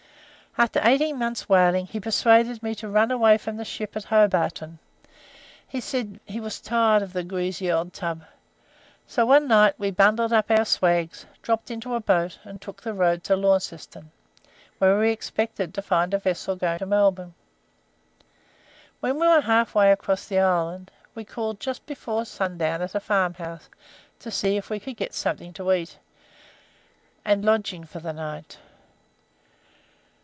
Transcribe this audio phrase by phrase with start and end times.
[0.57, 4.79] After eighteen months' whaling he persuaded me to run away from the ship at Hobarton;
[5.65, 8.25] he said he was tired of the greasy old tub;
[9.07, 12.93] so one night we bundled up our swags, dropped into a boat, and took the
[12.93, 14.11] road to Launceston,
[14.77, 17.33] where we expected to find a vessel going to Melbourne.
[18.99, 22.99] When we were half way across the island, we called just before sundown at a
[22.99, 23.69] farmhouse
[24.19, 25.97] to see if we could get something to eat,
[27.23, 28.57] and lodging for the night.